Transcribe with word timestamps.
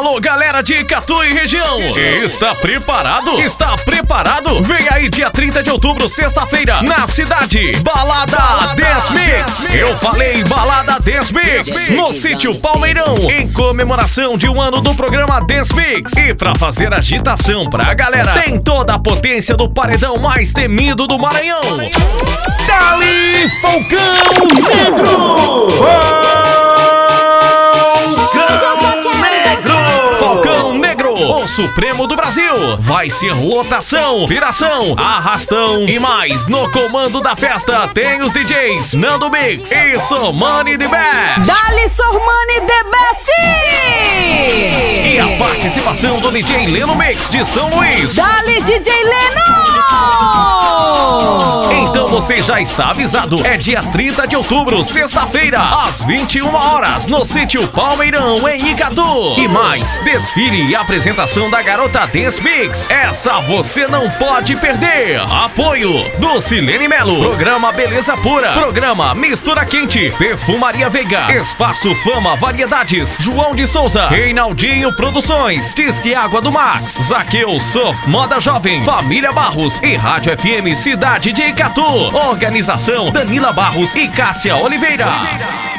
Alô, 0.00 0.18
galera 0.18 0.62
de 0.62 0.82
Catu 0.84 1.22
e 1.22 1.34
região! 1.34 1.78
Está 2.24 2.54
preparado? 2.54 3.38
Está 3.38 3.76
preparado? 3.76 4.62
Vem 4.62 4.88
aí 4.90 5.10
dia 5.10 5.28
30 5.30 5.62
de 5.62 5.68
outubro, 5.68 6.08
sexta-feira, 6.08 6.80
na 6.80 7.06
cidade. 7.06 7.72
Balada, 7.82 8.34
Balada 8.34 8.74
Dance 8.76 9.12
Mix. 9.12 9.60
Mix. 9.60 9.74
Eu 9.74 9.94
falei 9.98 10.42
Balada 10.44 10.98
Dance 11.00 11.34
Mix. 11.34 11.66
Mix. 11.66 11.90
No 11.90 12.10
sítio 12.12 12.58
Palmeirão, 12.60 13.14
em 13.30 13.46
comemoração 13.52 14.38
de 14.38 14.48
um 14.48 14.58
ano 14.58 14.80
do 14.80 14.94
programa 14.94 15.38
Dance 15.42 15.76
Mix. 15.76 16.14
E 16.14 16.32
pra 16.32 16.54
fazer 16.54 16.94
agitação 16.94 17.68
pra 17.68 17.92
galera, 17.92 18.40
tem 18.40 18.58
toda 18.58 18.94
a 18.94 18.98
potência 18.98 19.54
do 19.54 19.68
paredão 19.68 20.16
mais 20.16 20.50
temido 20.54 21.06
do 21.06 21.18
Maranhão. 21.18 21.60
Dali 22.66 23.50
Falcão 23.60 24.46
Negro! 24.66 25.19
O 31.28 31.46
Supremo 31.46 32.06
do 32.06 32.16
Brasil. 32.16 32.76
Vai 32.78 33.10
ser 33.10 33.32
lotação, 33.34 34.26
piração, 34.26 34.94
arrastão 34.96 35.84
e 35.84 35.98
mais. 35.98 36.46
No 36.46 36.70
comando 36.70 37.20
da 37.20 37.36
festa 37.36 37.88
tem 37.88 38.22
os 38.22 38.32
DJs 38.32 38.94
Nando 38.94 39.30
Mix 39.30 39.70
e 39.70 39.98
Somani 39.98 40.78
The 40.78 40.88
Best. 40.88 41.52
Dali 41.52 41.88
Sormani 41.88 42.60
The 42.66 42.84
Best! 42.84 43.30
E 45.06 45.18
a 45.18 45.38
participação 45.38 46.18
do 46.20 46.30
DJ 46.30 46.66
Leno 46.66 46.94
Mix 46.96 47.30
de 47.30 47.44
São 47.44 47.68
Luís. 47.70 48.14
Dali 48.14 48.62
DJ 48.62 48.92
Leno! 49.04 50.49
Você 52.30 52.42
já 52.42 52.60
está 52.60 52.90
avisado. 52.90 53.44
É 53.44 53.56
dia 53.56 53.82
30 53.82 54.24
de 54.28 54.36
outubro, 54.36 54.84
sexta-feira, 54.84 55.58
às 55.60 56.04
21 56.04 56.54
horas, 56.54 57.08
no 57.08 57.24
sítio 57.24 57.66
Palmeirão, 57.66 58.48
em 58.48 58.70
Icatu. 58.70 59.34
E 59.36 59.48
mais, 59.48 59.98
desfile 60.04 60.64
e 60.68 60.76
apresentação 60.76 61.50
da 61.50 61.60
garota 61.60 62.06
Dance 62.06 62.40
Mix. 62.40 62.88
Essa 62.88 63.40
você 63.40 63.88
não 63.88 64.08
pode 64.10 64.54
perder. 64.54 65.20
Apoio 65.22 66.08
do 66.20 66.40
Silene 66.40 66.86
Melo. 66.86 67.18
Programa 67.18 67.72
Beleza 67.72 68.16
Pura. 68.18 68.52
Programa 68.52 69.12
Mistura 69.12 69.64
Quente. 69.64 70.14
Perfumaria 70.16 70.88
Veiga. 70.88 71.32
Espaço 71.32 71.92
Fama 71.96 72.36
Variedades. 72.36 73.16
João 73.18 73.56
de 73.56 73.66
Souza. 73.66 74.06
Reinaldinho 74.06 74.94
Produções. 74.94 75.74
Disque 75.74 76.14
Água 76.14 76.40
do 76.40 76.52
Max. 76.52 76.96
Zaqueu 77.02 77.58
Surf 77.58 78.08
Moda 78.08 78.38
Jovem. 78.38 78.84
Família 78.84 79.32
Barros 79.32 79.80
e 79.82 79.96
Rádio 79.96 80.38
FM 80.38 80.76
Cidade 80.76 81.32
de 81.32 81.42
Icatu. 81.42 82.19
Organização 82.28 83.10
Danila 83.10 83.52
Barros 83.52 83.94
e 83.94 84.06
Cássia 84.08 84.56
Oliveira. 84.56 85.06
Oliveira. 85.08 85.69